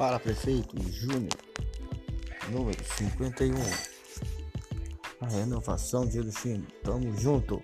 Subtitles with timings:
[0.00, 1.28] Para prefeito Júnior,
[2.48, 3.54] número 51.
[5.20, 6.66] A renovação de Erechim.
[6.82, 7.62] Tamo junto.